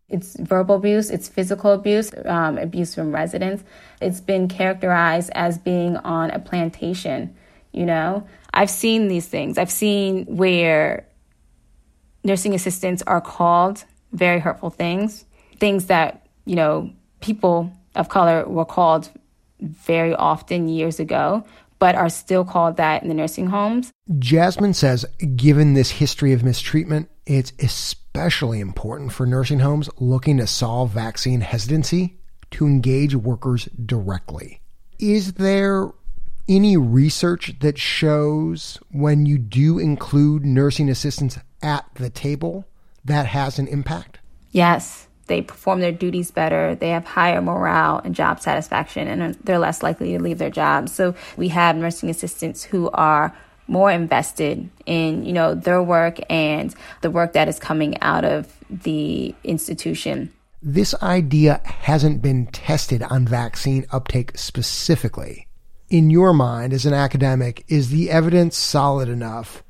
It's 0.10 0.36
verbal 0.40 0.76
abuse, 0.76 1.10
it's 1.10 1.28
physical 1.28 1.72
abuse, 1.72 2.12
um, 2.26 2.58
abuse 2.58 2.94
from 2.94 3.12
residents. 3.14 3.64
It's 4.02 4.22
been 4.22 4.48
characterized 4.48 5.32
as 5.34 5.58
being 5.58 5.98
on 5.98 6.30
a 6.30 6.40
plantation, 6.40 7.36
you 7.72 7.86
know? 7.86 8.28
I've 8.54 8.70
seen 8.70 9.08
these 9.08 9.28
things. 9.28 9.58
I've 9.58 9.72
seen 9.72 10.26
where 10.26 11.08
nursing 12.24 12.54
assistants 12.54 13.02
are 13.08 13.22
called 13.22 13.86
very 14.16 14.40
hurtful 14.40 14.70
things, 14.70 15.26
things 15.58 15.86
that, 15.88 16.28
you 16.46 16.56
know, 16.56 16.90
people 17.22 17.72
of 17.96 18.10
color 18.10 18.48
were 18.48 18.66
called 18.66 19.10
very 19.60 20.14
often 20.16 20.68
years 20.68 21.00
ago, 21.00 21.44
but 21.80 21.96
are 21.96 22.10
still 22.10 22.44
called 22.44 22.78
that 22.78 23.02
in 23.02 23.10
the 23.10 23.14
nursing 23.14 23.48
homes. 23.48 23.92
Jasmine 24.20 24.74
says, 24.74 25.06
given 25.36 25.74
this 25.74 25.92
history 25.92 26.34
of 26.34 26.44
mistreatment, 26.44 27.10
it's 27.26 27.54
especially 27.60 28.60
important 28.60 29.12
for 29.12 29.26
nursing 29.26 29.60
homes 29.60 29.90
looking 29.98 30.38
to 30.38 30.48
solve 30.48 30.92
vaccine 30.92 31.42
hesitancy 31.42 32.18
to 32.52 32.66
engage 32.66 33.16
workers 33.16 33.66
directly. 33.86 34.62
Is 35.00 35.34
there 35.34 35.92
any 36.48 36.78
research 36.78 37.58
that 37.60 37.78
shows 37.78 38.78
when 38.92 39.26
you 39.26 39.38
do 39.38 39.80
include 39.80 40.46
nursing 40.46 40.90
assistants 40.90 41.40
at 41.62 41.86
the 41.96 42.10
table 42.10 42.66
that 43.06 43.28
has 43.28 43.60
an 43.60 43.68
impact? 43.68 44.20
Yes. 44.52 45.08
They 45.28 45.42
perform 45.42 45.80
their 45.80 45.92
duties 45.92 46.30
better. 46.30 46.76
They 46.76 46.90
have 46.90 47.06
higher 47.06 47.42
morale 47.42 48.00
and 48.04 48.14
job 48.14 48.40
satisfaction, 48.40 49.08
and 49.08 49.34
they're 49.44 49.58
less 49.58 49.82
likely 49.82 50.12
to 50.12 50.22
leave 50.22 50.38
their 50.38 50.52
jobs. 50.52 50.92
So 50.92 51.16
we 51.36 51.48
have 51.48 51.76
nursing 51.76 52.12
assistants 52.12 52.64
who 52.64 52.92
are 52.92 53.36
more 53.68 53.92
invested 53.92 54.70
in 54.86 55.26
you 55.26 55.34
know 55.34 55.56
their 55.56 55.82
work 55.82 56.20
and 56.30 56.76
the 57.02 57.10
work 57.10 57.34
that 57.34 57.48
is 57.48 57.60
coming 57.60 58.00
out 58.02 58.24
of 58.24 58.56
the 58.70 59.34
institution. 59.44 60.32
This 60.62 60.96
idea 61.02 61.62
hasn't 61.64 62.22
been 62.22 62.48
tested 62.48 63.04
on 63.04 63.28
vaccine 63.28 63.86
uptake 63.92 64.32
specifically. 64.36 65.48
In 65.90 66.10
your 66.10 66.34
mind, 66.34 66.74
as 66.74 66.86
an 66.86 66.94
academic, 66.94 67.64
is 67.68 67.90
the 67.90 68.10
evidence 68.10 68.58
solid 68.58 69.08
enough 69.08 69.64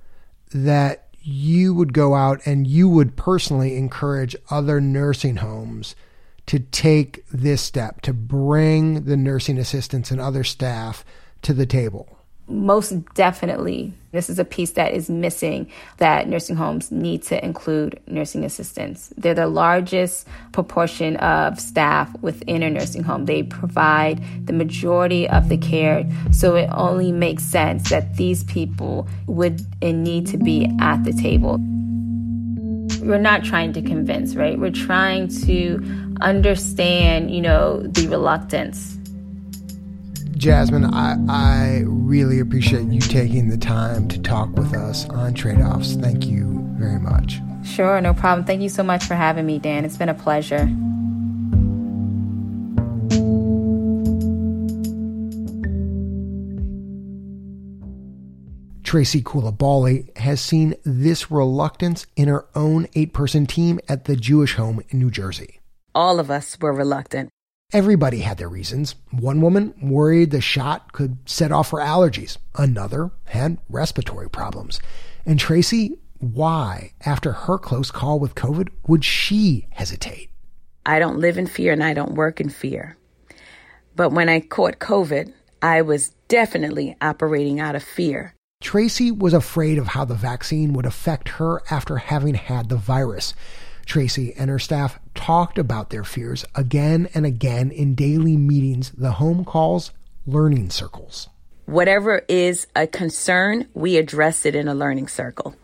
that 0.53 1.04
you 1.25 1.73
would 1.73 1.91
go 1.91 2.13
out 2.13 2.39
and 2.45 2.67
you 2.67 2.87
would 2.87 3.15
personally 3.15 3.75
encourage 3.75 4.35
other 4.49 4.79
nursing 4.79 5.37
homes 5.37 5.95
to 6.45 6.59
take 6.59 7.25
this 7.31 7.61
step 7.61 8.01
to 8.01 8.13
bring 8.13 9.05
the 9.05 9.17
nursing 9.17 9.57
assistants 9.57 10.11
and 10.11 10.21
other 10.21 10.43
staff 10.43 11.03
to 11.41 11.53
the 11.53 11.65
table? 11.65 12.14
Most 12.47 12.91
definitely. 13.15 13.93
This 14.11 14.29
is 14.29 14.37
a 14.37 14.45
piece 14.45 14.71
that 14.71 14.93
is 14.93 15.09
missing 15.09 15.69
that 15.97 16.29
nursing 16.29 16.55
homes 16.55 16.91
need 16.91 17.23
to 17.23 17.43
include 17.43 17.99
nursing 18.05 18.45
assistants. 18.45 19.11
They're 19.17 19.33
the 19.33 19.47
largest 19.47 20.27
proportion 20.51 21.17
of 21.17 21.59
staff 21.59 22.15
within 22.21 22.61
a 22.61 22.69
nursing 22.69 23.01
home. 23.01 23.25
They 23.25 23.41
provide 23.41 24.23
the 24.45 24.53
majority 24.53 25.27
of 25.27 25.49
the 25.49 25.57
care. 25.57 26.07
So 26.31 26.55
it 26.55 26.69
only 26.71 27.11
makes 27.11 27.43
sense 27.43 27.89
that 27.89 28.15
these 28.15 28.43
people 28.43 29.07
would 29.25 29.61
and 29.81 30.03
need 30.03 30.27
to 30.27 30.37
be 30.37 30.69
at 30.79 31.03
the 31.03 31.13
table. 31.13 31.57
We're 33.01 33.17
not 33.17 33.43
trying 33.43 33.73
to 33.73 33.81
convince, 33.81 34.35
right? 34.35 34.57
We're 34.57 34.69
trying 34.69 35.29
to 35.45 36.15
understand, 36.21 37.31
you 37.31 37.41
know, 37.41 37.81
the 37.81 38.07
reluctance 38.07 38.97
Jasmine, 40.35 40.85
I, 40.85 41.15
I 41.29 41.83
really 41.85 42.39
appreciate 42.39 42.87
you 42.87 42.99
taking 42.99 43.49
the 43.49 43.57
time 43.57 44.07
to 44.09 44.21
talk 44.21 44.49
with 44.57 44.73
us 44.73 45.07
on 45.09 45.33
trade 45.33 45.61
offs. 45.61 45.95
Thank 45.95 46.25
you 46.25 46.61
very 46.77 46.99
much. 46.99 47.39
Sure, 47.63 47.99
no 48.01 48.13
problem. 48.13 48.45
Thank 48.45 48.61
you 48.61 48.69
so 48.69 48.83
much 48.83 49.05
for 49.05 49.15
having 49.15 49.45
me, 49.45 49.59
Dan. 49.59 49.85
It's 49.85 49.97
been 49.97 50.09
a 50.09 50.13
pleasure. 50.13 50.69
Tracy 58.83 59.21
Coulibaly 59.21 60.15
has 60.17 60.39
seen 60.39 60.75
this 60.85 61.31
reluctance 61.31 62.05
in 62.15 62.27
her 62.27 62.45
own 62.55 62.87
eight 62.93 63.13
person 63.13 63.45
team 63.45 63.79
at 63.89 64.05
the 64.05 64.15
Jewish 64.15 64.55
home 64.55 64.81
in 64.89 64.99
New 64.99 65.11
Jersey. 65.11 65.59
All 65.93 66.19
of 66.19 66.29
us 66.29 66.57
were 66.61 66.71
reluctant. 66.71 67.29
Everybody 67.73 68.19
had 68.19 68.37
their 68.37 68.49
reasons. 68.49 68.95
One 69.11 69.41
woman 69.41 69.73
worried 69.81 70.31
the 70.31 70.39
shot 70.39 70.93
could 70.93 71.17
set 71.25 71.51
off 71.51 71.71
her 71.71 71.79
allergies. 71.79 72.37
Another 72.55 73.11
had 73.25 73.57
respiratory 73.69 74.29
problems. 74.29 74.79
And 75.25 75.39
Tracy, 75.39 75.97
why, 76.19 76.93
after 77.05 77.31
her 77.31 77.57
close 77.57 77.91
call 77.91 78.19
with 78.19 78.35
COVID, 78.35 78.69
would 78.87 79.03
she 79.03 79.67
hesitate? 79.71 80.29
I 80.85 80.99
don't 80.99 81.19
live 81.19 81.37
in 81.37 81.47
fear 81.47 81.73
and 81.73 81.83
I 81.83 81.93
don't 81.93 82.13
work 82.13 82.39
in 82.39 82.49
fear. 82.49 82.97
But 83.95 84.11
when 84.11 84.29
I 84.29 84.41
caught 84.41 84.79
COVID, 84.79 85.33
I 85.61 85.81
was 85.81 86.09
definitely 86.27 86.95
operating 87.01 87.59
out 87.59 87.75
of 87.75 87.83
fear. 87.83 88.35
Tracy 88.61 89.11
was 89.11 89.33
afraid 89.33 89.77
of 89.77 89.87
how 89.87 90.05
the 90.05 90.13
vaccine 90.13 90.73
would 90.73 90.85
affect 90.85 91.29
her 91.29 91.61
after 91.69 91.97
having 91.97 92.35
had 92.35 92.69
the 92.69 92.77
virus. 92.77 93.33
Tracy 93.85 94.33
and 94.33 94.49
her 94.49 94.59
staff 94.59 94.99
talked 95.13 95.57
about 95.57 95.89
their 95.89 96.03
fears 96.03 96.45
again 96.55 97.07
and 97.13 97.25
again 97.25 97.71
in 97.71 97.95
daily 97.95 98.37
meetings 98.37 98.91
the 98.91 99.13
home 99.13 99.45
calls 99.45 99.91
learning 100.25 100.69
circles. 100.69 101.29
Whatever 101.65 102.23
is 102.27 102.67
a 102.75 102.87
concern, 102.87 103.67
we 103.73 103.97
address 103.97 104.45
it 104.45 104.55
in 104.55 104.67
a 104.67 104.75
learning 104.75 105.07
circle. 105.07 105.55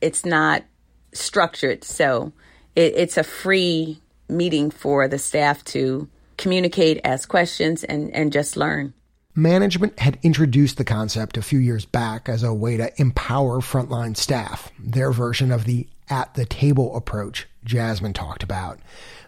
It's 0.00 0.24
not 0.24 0.64
structured, 1.12 1.84
so 1.84 2.32
it, 2.76 2.94
it's 2.96 3.16
a 3.16 3.24
free 3.24 4.00
meeting 4.28 4.70
for 4.70 5.08
the 5.08 5.18
staff 5.18 5.64
to 5.64 6.08
communicate, 6.36 7.00
ask 7.04 7.28
questions, 7.28 7.82
and, 7.84 8.14
and 8.14 8.32
just 8.32 8.56
learn. 8.56 8.92
Management 9.34 9.98
had 10.00 10.18
introduced 10.22 10.78
the 10.78 10.84
concept 10.84 11.36
a 11.36 11.42
few 11.42 11.58
years 11.58 11.84
back 11.84 12.28
as 12.28 12.42
a 12.42 12.52
way 12.52 12.76
to 12.76 13.00
empower 13.00 13.60
frontline 13.60 14.16
staff, 14.16 14.70
their 14.78 15.12
version 15.12 15.52
of 15.52 15.64
the 15.64 15.86
at 16.10 16.34
the 16.34 16.46
table 16.46 16.96
approach 16.96 17.48
Jasmine 17.64 18.12
talked 18.12 18.42
about. 18.42 18.78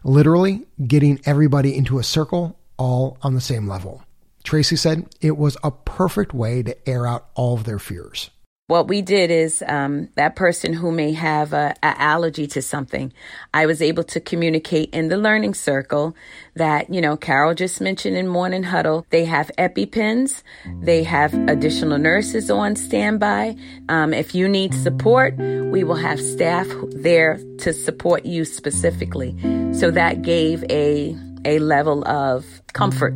Literally 0.05 0.67
getting 0.87 1.21
everybody 1.25 1.77
into 1.77 1.99
a 1.99 2.05
circle 2.05 2.59
all 2.77 3.19
on 3.23 3.35
the 3.35 3.41
same 3.41 3.69
level. 3.69 4.03
Tracy 4.43 4.77
said 4.77 5.07
it 5.21 5.37
was 5.37 5.57
a 5.63 5.71
perfect 5.71 6.33
way 6.33 6.63
to 6.63 6.89
air 6.89 7.07
out 7.07 7.29
all 7.35 7.55
of 7.55 7.65
their 7.65 7.79
fears 7.79 8.31
what 8.71 8.87
we 8.87 9.03
did 9.03 9.33
is 9.33 9.65
um, 9.67 10.09
that 10.15 10.37
person 10.37 10.73
who 10.73 10.93
may 10.93 11.13
have 11.13 11.53
a, 11.53 11.75
a, 11.83 12.01
allergy 12.01 12.47
to 12.47 12.63
something, 12.63 13.13
I 13.53 13.67
was 13.67 13.83
able 13.83 14.05
to 14.05 14.21
communicate 14.21 14.91
in 14.95 15.09
the 15.09 15.17
learning 15.17 15.55
circle 15.55 16.15
that 16.55 16.89
you 16.95 17.01
know 17.01 17.17
Carol 17.17 17.55
just 17.55 17.81
mentioned 17.81 18.17
in 18.17 18.29
morning 18.29 18.63
huddle. 18.63 19.05
They 19.11 19.25
have 19.25 19.51
EpiPens, 19.59 20.45
they 20.83 21.03
have 21.03 21.35
additional 21.49 21.99
nurses 21.99 22.49
on 22.49 22.77
standby. 22.77 23.57
Um, 23.89 24.15
if 24.15 24.37
you 24.37 24.49
need 24.49 24.73
support, 24.73 25.37
we 25.37 25.83
will 25.83 25.97
have 25.97 26.21
staff 26.21 26.69
there 26.93 27.41
to 27.59 27.73
support 27.73 28.25
you 28.25 28.45
specifically. 28.45 29.37
So 29.75 29.91
that 29.91 30.23
gave 30.23 30.63
a 30.71 31.19
a 31.45 31.59
level 31.59 32.07
of 32.07 32.47
comfort. 32.73 33.15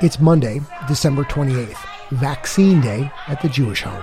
It's 0.00 0.18
Monday, 0.18 0.60
December 0.88 1.22
28th, 1.22 1.78
Vaccine 2.10 2.80
Day 2.80 3.12
at 3.28 3.40
the 3.40 3.48
Jewish 3.48 3.82
Home. 3.82 4.02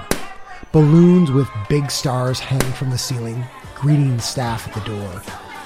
Balloons 0.72 1.32
with 1.32 1.50
big 1.68 1.92
stars 1.92 2.40
hang 2.40 2.62
from 2.74 2.92
the 2.92 2.98
ceiling, 2.98 3.44
greeting 3.76 4.18
staff 4.20 4.66
at 4.70 4.74
the 4.74 4.90
door. 4.90 5.22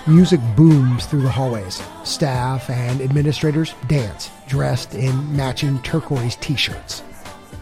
Music 0.08 0.40
booms 0.56 1.06
through 1.06 1.22
the 1.22 1.30
hallways. 1.30 1.80
Staff 2.04 2.72
and 2.72 3.02
administrators 3.02 3.76
dance, 3.88 4.32
dressed 4.48 4.96
in 4.96 5.36
matching 5.38 5.80
turquoise 5.84 6.38
t 6.38 6.56
shirts. 6.56 7.04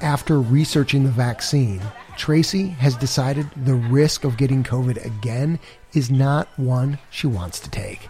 After 0.01 0.39
researching 0.39 1.03
the 1.03 1.11
vaccine, 1.11 1.81
Tracy 2.15 2.67
has 2.67 2.95
decided 2.95 3.49
the 3.57 3.75
risk 3.75 4.23
of 4.23 4.37
getting 4.37 4.63
COVID 4.63 5.03
again 5.03 5.59
is 5.93 6.09
not 6.09 6.47
one 6.57 6.97
she 7.09 7.27
wants 7.27 7.59
to 7.59 7.69
take. 7.69 8.07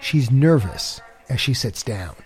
She's 0.00 0.32
nervous 0.32 1.00
as 1.28 1.40
she 1.40 1.54
sits 1.54 1.84
down. 1.84 2.16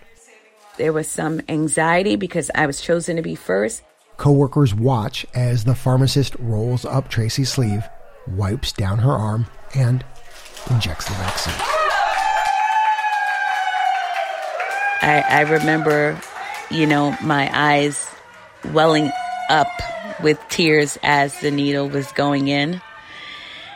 There 0.79 0.93
was 0.93 1.09
some 1.09 1.41
anxiety 1.49 2.15
because 2.15 2.49
I 2.55 2.65
was 2.65 2.79
chosen 2.79 3.17
to 3.17 3.21
be 3.21 3.35
first. 3.35 3.83
Coworkers 4.15 4.73
watch 4.73 5.25
as 5.35 5.65
the 5.65 5.75
pharmacist 5.75 6.37
rolls 6.39 6.85
up 6.85 7.09
Tracy's 7.09 7.51
sleeve, 7.51 7.83
wipes 8.29 8.71
down 8.71 8.99
her 8.99 9.11
arm, 9.11 9.47
and 9.75 10.05
injects 10.71 11.05
the 11.05 11.15
vaccine. 11.15 11.53
I, 15.01 15.25
I 15.27 15.41
remember, 15.41 16.17
you 16.71 16.85
know, 16.85 17.13
my 17.21 17.51
eyes 17.53 18.07
welling 18.71 19.11
up 19.49 19.67
with 20.23 20.39
tears 20.47 20.97
as 21.03 21.37
the 21.41 21.51
needle 21.51 21.89
was 21.89 22.09
going 22.13 22.47
in. 22.47 22.81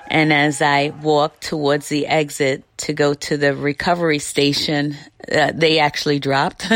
And 0.07 0.31
as 0.31 0.61
I 0.61 0.89
walked 1.01 1.41
towards 1.41 1.89
the 1.89 2.07
exit 2.07 2.63
to 2.79 2.93
go 2.93 3.13
to 3.13 3.37
the 3.37 3.55
recovery 3.55 4.19
station, 4.19 4.95
uh, 5.31 5.51
they 5.53 5.79
actually 5.79 6.19
dropped. 6.19 6.71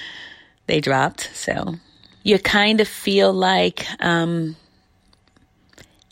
they 0.66 0.80
dropped. 0.80 1.30
So 1.34 1.76
you 2.22 2.38
kind 2.38 2.80
of 2.80 2.88
feel 2.88 3.32
like 3.32 3.86
um, 4.00 4.56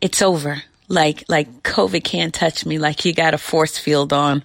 it's 0.00 0.23
over. 0.23 0.62
Like 0.88 1.25
like 1.28 1.62
COVID 1.62 2.04
can't 2.04 2.35
touch 2.35 2.66
me. 2.66 2.78
Like 2.78 3.04
you 3.04 3.14
got 3.14 3.35
a 3.35 3.38
force 3.38 3.78
field 3.78 4.12
on. 4.12 4.44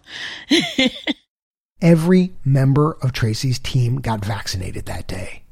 Every 1.81 2.33
member 2.43 2.97
of 3.01 3.11
Tracy's 3.11 3.59
team 3.59 3.97
got 3.97 4.25
vaccinated 4.25 4.85
that 4.85 5.07
day. 5.07 5.43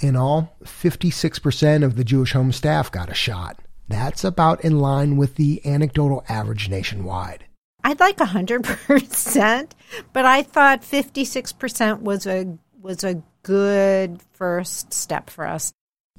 In 0.00 0.16
all, 0.16 0.56
56% 0.64 1.84
of 1.84 1.96
the 1.96 2.04
Jewish 2.04 2.32
home 2.32 2.52
staff 2.52 2.90
got 2.90 3.10
a 3.10 3.14
shot. 3.14 3.60
That's 3.88 4.22
about 4.22 4.64
in 4.64 4.78
line 4.78 5.16
with 5.16 5.36
the 5.36 5.64
anecdotal 5.66 6.24
average 6.28 6.68
nationwide. 6.68 7.44
I'd 7.84 8.00
like 8.00 8.18
100%, 8.18 9.70
but 10.12 10.24
I 10.24 10.42
thought 10.42 10.82
56% 10.82 12.00
was 12.02 12.26
a 12.26 12.58
was 12.80 13.02
a 13.02 13.22
good 13.42 14.20
first 14.32 14.92
step 14.92 15.30
for 15.30 15.44
us. 15.46 15.72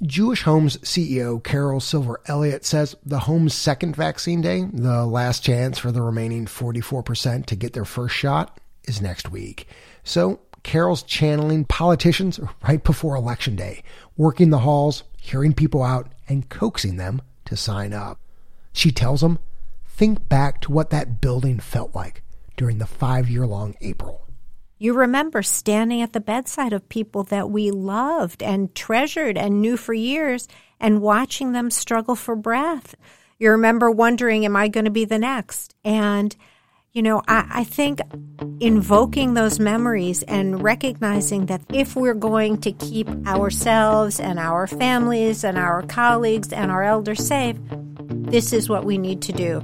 Jewish 0.03 0.43
Home's 0.43 0.77
CEO 0.77 1.43
Carol 1.43 1.79
Silver 1.79 2.21
Elliott 2.25 2.65
says 2.65 2.95
the 3.05 3.19
home's 3.19 3.53
second 3.53 3.95
vaccine 3.95 4.41
day, 4.41 4.65
the 4.71 5.05
last 5.05 5.43
chance 5.43 5.77
for 5.77 5.91
the 5.91 6.01
remaining 6.01 6.45
44% 6.45 7.45
to 7.45 7.55
get 7.55 7.73
their 7.73 7.85
first 7.85 8.15
shot, 8.15 8.59
is 8.85 9.01
next 9.01 9.29
week. 9.29 9.67
So 10.03 10.39
Carol's 10.63 11.03
channeling 11.03 11.65
politicians 11.65 12.39
right 12.67 12.83
before 12.83 13.15
election 13.15 13.55
day, 13.55 13.83
working 14.15 14.49
the 14.49 14.59
halls, 14.59 15.03
hearing 15.17 15.53
people 15.53 15.83
out, 15.83 16.11
and 16.27 16.47
coaxing 16.49 16.97
them 16.97 17.21
to 17.49 17.57
sign 17.57 17.93
up. 17.93 18.19
She 18.71 18.91
tells 18.91 19.21
them, 19.21 19.39
think 19.87 20.29
back 20.29 20.61
to 20.61 20.71
what 20.71 20.91
that 20.91 21.19
building 21.19 21.59
felt 21.59 21.93
like 21.93 22.23
during 22.55 22.77
the 22.77 22.87
five 22.87 23.29
year 23.29 23.45
long 23.45 23.75
April. 23.81 24.25
You 24.77 24.93
remember 24.93 25.43
standing 25.43 26.01
at 26.01 26.13
the 26.13 26.21
bedside 26.21 26.71
of 26.71 26.87
people 26.87 27.23
that 27.23 27.49
we 27.49 27.69
loved 27.69 28.41
and 28.41 28.73
treasured 28.73 29.37
and 29.37 29.61
knew 29.61 29.75
for 29.75 29.93
years 29.93 30.47
and 30.79 31.01
watching 31.01 31.51
them 31.51 31.69
struggle 31.69 32.15
for 32.15 32.35
breath. 32.35 32.95
You 33.37 33.51
remember 33.51 33.91
wondering, 33.91 34.45
am 34.45 34.55
I 34.55 34.69
going 34.69 34.85
to 34.85 34.91
be 34.91 35.03
the 35.03 35.19
next? 35.19 35.75
And 35.83 36.33
you 36.93 37.03
know, 37.03 37.21
I, 37.27 37.45
I, 37.49 37.63
think 37.63 38.01
invoking 38.59 39.35
those 39.35 39.59
memories 39.59 40.23
and 40.23 40.63
recognizing 40.63 41.45
that 41.45 41.61
if 41.71 41.95
we're 41.95 42.15
going 42.15 42.59
to 42.61 42.71
keep 42.71 43.07
ourselves 43.27 44.19
and 44.19 44.39
our 44.39 44.65
families 44.65 45.43
and 45.43 45.57
our 45.57 45.83
colleagues 45.83 46.51
and 46.51 46.71
our 46.71 46.83
elders 46.83 47.25
safe, 47.25 47.57
this 48.09 48.53
is 48.53 48.69
what 48.69 48.85
we 48.85 48.97
need 48.97 49.21
to 49.23 49.31
do. 49.31 49.59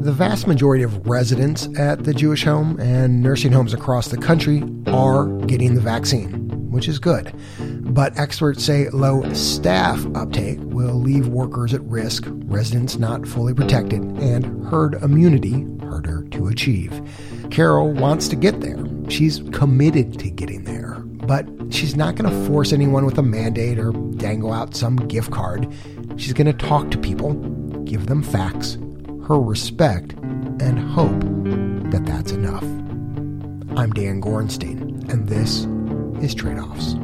The 0.00 0.12
vast 0.12 0.46
majority 0.46 0.82
of 0.82 1.06
residents 1.06 1.68
at 1.78 2.04
the 2.04 2.14
Jewish 2.14 2.42
home 2.42 2.80
and 2.80 3.22
nursing 3.22 3.52
homes 3.52 3.74
across 3.74 4.08
the 4.08 4.16
country 4.16 4.62
are 4.86 5.26
getting 5.40 5.74
the 5.74 5.82
vaccine, 5.82 6.70
which 6.70 6.88
is 6.88 6.98
good. 6.98 7.34
But 7.92 8.18
experts 8.18 8.64
say 8.64 8.88
low 8.88 9.30
staff 9.34 10.06
uptake 10.14 10.58
will 10.62 10.94
leave 10.94 11.28
workers 11.28 11.74
at 11.74 11.82
risk, 11.82 12.24
residents 12.26 12.98
not 12.98 13.28
fully 13.28 13.52
protected, 13.52 14.00
and 14.00 14.66
herd 14.68 14.94
immunity 15.02 15.66
harder 15.90 16.22
to 16.40 16.48
achieve. 16.48 17.00
Carol 17.50 17.92
wants 17.92 18.28
to 18.28 18.36
get 18.36 18.60
there. 18.60 18.78
She's 19.08 19.40
committed 19.52 20.18
to 20.18 20.30
getting 20.30 20.64
there. 20.64 20.94
But 21.04 21.46
she's 21.70 21.96
not 21.96 22.16
going 22.16 22.30
to 22.30 22.46
force 22.48 22.72
anyone 22.72 23.04
with 23.04 23.18
a 23.18 23.22
mandate 23.22 23.78
or 23.78 23.92
dangle 24.16 24.52
out 24.52 24.74
some 24.74 24.96
gift 24.96 25.30
card. 25.30 25.72
She's 26.16 26.32
going 26.32 26.46
to 26.46 26.66
talk 26.66 26.90
to 26.90 26.98
people, 26.98 27.34
give 27.84 28.06
them 28.06 28.22
facts, 28.22 28.78
her 29.28 29.38
respect, 29.38 30.12
and 30.60 30.78
hope 30.78 31.20
that 31.92 32.04
that's 32.04 32.32
enough. 32.32 32.64
I'm 33.78 33.92
Dan 33.92 34.20
Gorenstein, 34.20 35.08
and 35.10 35.28
this 35.28 35.66
is 36.22 36.34
Trade 36.34 36.58
Offs. 36.58 36.94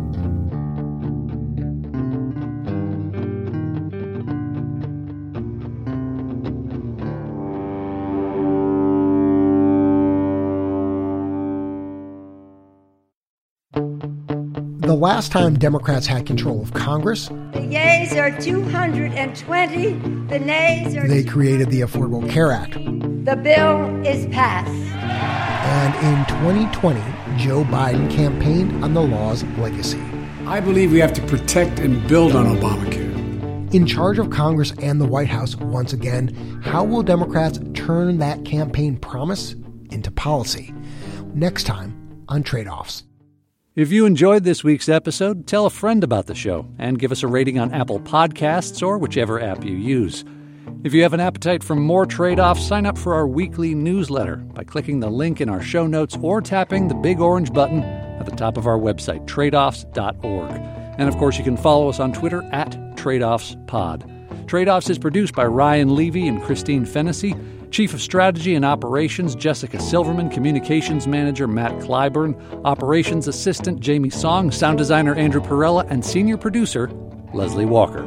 The 14.86 14.94
last 14.94 15.32
time 15.32 15.58
Democrats 15.58 16.06
had 16.06 16.26
control 16.26 16.62
of 16.62 16.72
Congress, 16.72 17.26
the 17.26 17.66
yeas 17.68 18.16
are 18.16 18.30
220, 18.40 19.92
the 20.28 20.38
nays 20.38 20.94
are. 20.94 21.08
They 21.08 21.24
created 21.24 21.70
the 21.70 21.80
Affordable 21.80 22.30
Care 22.30 22.52
Act. 22.52 22.74
The 22.74 23.34
bill 23.34 24.06
is 24.06 24.32
passed. 24.32 24.70
And 24.70 25.92
in 26.06 26.24
2020, 26.36 27.00
Joe 27.36 27.64
Biden 27.64 28.08
campaigned 28.08 28.84
on 28.84 28.94
the 28.94 29.02
law's 29.02 29.42
legacy. 29.58 30.00
I 30.46 30.60
believe 30.60 30.92
we 30.92 31.00
have 31.00 31.14
to 31.14 31.22
protect 31.22 31.80
and 31.80 32.06
build 32.06 32.36
on 32.36 32.46
Obamacare. 32.46 33.74
In 33.74 33.86
charge 33.86 34.20
of 34.20 34.30
Congress 34.30 34.72
and 34.80 35.00
the 35.00 35.04
White 35.04 35.26
House 35.26 35.56
once 35.56 35.94
again, 35.94 36.60
how 36.62 36.84
will 36.84 37.02
Democrats 37.02 37.58
turn 37.74 38.18
that 38.18 38.44
campaign 38.44 38.98
promise 38.98 39.56
into 39.90 40.12
policy? 40.12 40.72
Next 41.34 41.64
time 41.64 42.24
on 42.28 42.44
Trade 42.44 42.68
Offs. 42.68 43.02
If 43.76 43.92
you 43.92 44.06
enjoyed 44.06 44.42
this 44.42 44.64
week's 44.64 44.88
episode, 44.88 45.46
tell 45.46 45.66
a 45.66 45.70
friend 45.70 46.02
about 46.02 46.24
the 46.24 46.34
show 46.34 46.66
and 46.78 46.98
give 46.98 47.12
us 47.12 47.22
a 47.22 47.26
rating 47.26 47.58
on 47.58 47.74
Apple 47.74 48.00
Podcasts 48.00 48.82
or 48.82 48.96
whichever 48.96 49.38
app 49.38 49.66
you 49.66 49.76
use. 49.76 50.24
If 50.82 50.94
you 50.94 51.02
have 51.02 51.12
an 51.12 51.20
appetite 51.20 51.62
for 51.62 51.76
more 51.76 52.06
trade 52.06 52.40
offs, 52.40 52.66
sign 52.66 52.86
up 52.86 52.96
for 52.96 53.12
our 53.12 53.28
weekly 53.28 53.74
newsletter 53.74 54.36
by 54.36 54.64
clicking 54.64 55.00
the 55.00 55.10
link 55.10 55.42
in 55.42 55.50
our 55.50 55.60
show 55.60 55.86
notes 55.86 56.16
or 56.22 56.40
tapping 56.40 56.88
the 56.88 56.94
big 56.94 57.20
orange 57.20 57.52
button 57.52 57.82
at 57.82 58.24
the 58.24 58.34
top 58.34 58.56
of 58.56 58.66
our 58.66 58.78
website, 58.78 59.26
tradeoffs.org. 59.26 60.52
And 60.98 61.06
of 61.06 61.18
course, 61.18 61.36
you 61.36 61.44
can 61.44 61.58
follow 61.58 61.90
us 61.90 62.00
on 62.00 62.14
Twitter 62.14 62.44
at 62.52 62.70
TradeOffsPod. 62.96 64.46
Trade 64.46 64.68
Offs 64.70 64.88
is 64.88 64.98
produced 64.98 65.34
by 65.34 65.44
Ryan 65.44 65.94
Levy 65.94 66.26
and 66.26 66.42
Christine 66.42 66.86
Fennessy 66.86 67.34
Chief 67.70 67.92
of 67.92 68.00
Strategy 68.00 68.54
and 68.54 68.64
Operations 68.64 69.34
Jessica 69.34 69.80
Silverman, 69.80 70.30
Communications 70.30 71.06
Manager 71.06 71.46
Matt 71.46 71.72
Clyburn, 71.80 72.64
Operations 72.64 73.28
Assistant 73.28 73.80
Jamie 73.80 74.10
Song, 74.10 74.50
Sound 74.50 74.78
Designer 74.78 75.14
Andrew 75.14 75.40
Perella, 75.40 75.86
and 75.90 76.04
Senior 76.04 76.36
Producer 76.36 76.90
Leslie 77.34 77.66
Walker. 77.66 78.02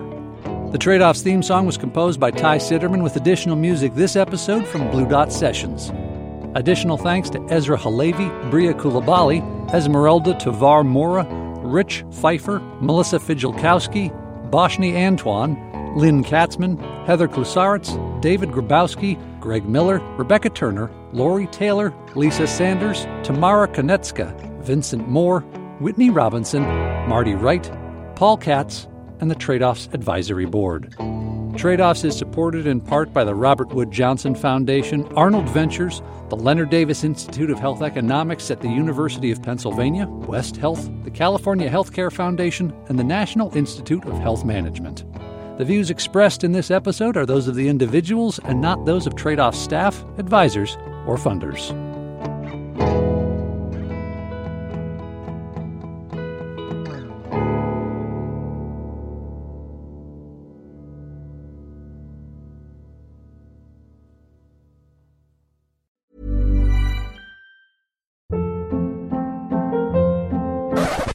The 0.71 0.77
Trade 0.77 1.01
Offs 1.01 1.21
theme 1.21 1.41
song 1.41 1.65
was 1.65 1.77
composed 1.77 2.19
by 2.19 2.31
Ty 2.31 2.57
Sitterman 2.57 3.03
with 3.03 3.15
additional 3.15 3.55
music 3.55 3.93
this 3.95 4.15
episode 4.15 4.67
from 4.67 4.89
Blue 4.91 5.07
Dot 5.07 5.33
Sessions. 5.33 5.91
Additional 6.55 6.97
thanks 6.97 7.29
to 7.31 7.41
Ezra 7.49 7.77
Halevi, 7.77 8.29
Bria 8.49 8.73
Coulibaly, 8.73 9.41
Esmeralda 9.73 10.33
Tavar 10.35 10.85
Mora, 10.85 11.27
Rich 11.61 12.03
Pfeiffer, 12.11 12.59
Melissa 12.81 13.17
Fidjelkowski, 13.17 14.09
Boshni 14.49 14.95
Antoine, 14.95 15.55
Lynn 15.95 16.23
Katzman, 16.23 16.77
Heather 17.05 17.27
Klusaritz, 17.27 18.21
David 18.21 18.49
Grabowski, 18.49 19.17
Greg 19.39 19.67
Miller, 19.67 19.99
Rebecca 20.17 20.49
Turner, 20.49 20.91
Lori 21.13 21.47
Taylor, 21.47 21.93
Lisa 22.15 22.45
Sanders, 22.45 23.05
Tamara 23.23 23.67
Konetzka, 23.67 24.63
Vincent 24.63 25.07
Moore, 25.07 25.41
Whitney 25.79 26.09
Robinson, 26.09 26.63
Marty 27.07 27.33
Wright, 27.33 27.71
Paul 28.15 28.37
Katz, 28.37 28.87
and 29.19 29.31
the 29.31 29.35
Trade 29.35 29.63
Offs 29.63 29.89
Advisory 29.93 30.45
Board. 30.45 30.93
Trade 31.57 31.81
Offs 31.81 32.03
is 32.03 32.17
supported 32.17 32.67
in 32.67 32.79
part 32.79 33.11
by 33.11 33.23
the 33.23 33.35
Robert 33.35 33.69
Wood 33.69 33.91
Johnson 33.91 34.35
Foundation, 34.35 35.05
Arnold 35.15 35.49
Ventures, 35.49 36.01
the 36.29 36.35
Leonard 36.35 36.69
Davis 36.69 37.03
Institute 37.03 37.49
of 37.49 37.59
Health 37.59 37.81
Economics 37.81 38.51
at 38.51 38.61
the 38.61 38.69
University 38.69 39.31
of 39.31 39.41
Pennsylvania, 39.41 40.05
West 40.07 40.55
Health, 40.55 40.89
the 41.03 41.11
California 41.11 41.69
Healthcare 41.69 42.11
Foundation, 42.13 42.71
and 42.87 42.99
the 42.99 43.03
National 43.03 43.53
Institute 43.57 44.05
of 44.05 44.19
Health 44.19 44.45
Management. 44.45 45.03
The 45.59 45.65
views 45.65 45.89
expressed 45.89 46.45
in 46.45 46.53
this 46.53 46.71
episode 46.71 47.17
are 47.17 47.25
those 47.25 47.49
of 47.49 47.55
the 47.55 47.67
individuals 47.67 48.39
and 48.45 48.61
not 48.61 48.85
those 48.85 49.05
of 49.05 49.17
Trade 49.17 49.41
Off 49.41 49.53
staff, 49.53 50.05
advisors, 50.17 50.77
or 51.05 51.17
funders. 51.17 51.75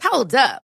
Hold 0.02 0.35
up. 0.35 0.63